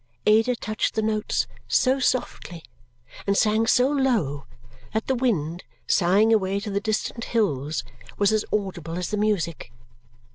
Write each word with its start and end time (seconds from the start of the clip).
Ada 0.25 0.55
touched 0.55 0.95
the 0.95 1.03
notes 1.03 1.45
so 1.67 1.99
softly 1.99 2.63
and 3.27 3.37
sang 3.37 3.67
so 3.67 3.87
low 3.91 4.45
that 4.95 5.05
the 5.05 5.13
wind, 5.13 5.63
sighing 5.85 6.33
away 6.33 6.59
to 6.59 6.71
the 6.71 6.81
distant 6.81 7.25
hills, 7.25 7.83
was 8.17 8.31
as 8.33 8.43
audible 8.51 8.97
as 8.97 9.11
the 9.11 9.17
music. 9.17 9.71